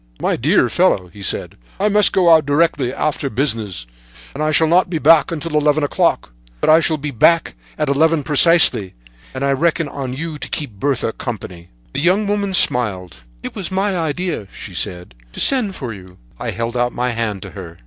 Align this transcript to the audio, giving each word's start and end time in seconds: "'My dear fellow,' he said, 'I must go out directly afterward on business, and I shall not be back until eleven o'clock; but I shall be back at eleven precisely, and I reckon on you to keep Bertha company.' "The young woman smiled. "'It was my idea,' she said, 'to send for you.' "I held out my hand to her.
"'My 0.19 0.35
dear 0.35 0.67
fellow,' 0.67 1.09
he 1.09 1.21
said, 1.21 1.57
'I 1.79 1.89
must 1.89 2.11
go 2.11 2.27
out 2.27 2.43
directly 2.43 2.91
afterward 2.91 3.33
on 3.33 3.35
business, 3.35 3.85
and 4.33 4.41
I 4.41 4.49
shall 4.51 4.65
not 4.65 4.89
be 4.89 4.97
back 4.97 5.31
until 5.31 5.55
eleven 5.55 5.83
o'clock; 5.83 6.31
but 6.59 6.71
I 6.71 6.79
shall 6.79 6.97
be 6.97 7.11
back 7.11 7.53
at 7.77 7.87
eleven 7.87 8.23
precisely, 8.23 8.95
and 9.31 9.45
I 9.45 9.51
reckon 9.51 9.87
on 9.87 10.13
you 10.13 10.39
to 10.39 10.49
keep 10.49 10.79
Bertha 10.79 11.11
company.' 11.11 11.69
"The 11.93 12.01
young 12.01 12.25
woman 12.25 12.55
smiled. 12.55 13.17
"'It 13.43 13.53
was 13.55 13.71
my 13.71 13.95
idea,' 13.95 14.47
she 14.51 14.73
said, 14.73 15.13
'to 15.33 15.39
send 15.39 15.75
for 15.75 15.93
you.' 15.93 16.17
"I 16.39 16.49
held 16.49 16.75
out 16.75 16.93
my 16.93 17.11
hand 17.11 17.43
to 17.43 17.51
her. 17.51 17.77